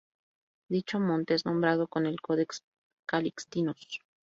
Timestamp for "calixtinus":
3.05-4.01